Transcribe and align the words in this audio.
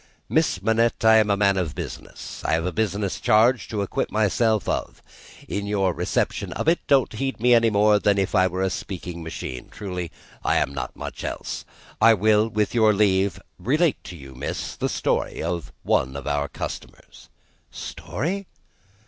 "Miss 0.27 0.63
Manette, 0.63 1.05
I 1.05 1.17
am 1.17 1.29
a 1.29 1.37
man 1.37 1.57
of 1.57 1.75
business. 1.75 2.43
I 2.43 2.53
have 2.53 2.65
a 2.65 2.71
business 2.71 3.19
charge 3.19 3.67
to 3.67 3.83
acquit 3.83 4.11
myself 4.11 4.67
of. 4.67 5.03
In 5.47 5.67
your 5.67 5.93
reception 5.93 6.51
of 6.53 6.67
it, 6.67 6.79
don't 6.87 7.13
heed 7.13 7.39
me 7.39 7.53
any 7.53 7.69
more 7.69 7.99
than 7.99 8.17
if 8.17 8.33
I 8.33 8.47
was 8.47 8.65
a 8.65 8.69
speaking 8.75 9.21
machine 9.21 9.69
truly, 9.69 10.09
I 10.43 10.55
am 10.55 10.73
not 10.73 10.95
much 10.95 11.23
else. 11.23 11.65
I 12.01 12.15
will, 12.15 12.47
with 12.49 12.73
your 12.73 12.93
leave, 12.93 13.39
relate 13.59 14.03
to 14.05 14.15
you, 14.17 14.33
miss, 14.33 14.75
the 14.75 14.89
story 14.89 15.43
of 15.43 15.71
one 15.83 16.15
of 16.17 16.25
our 16.25 16.47
customers." 16.47 17.29
"Story!" 17.69 18.47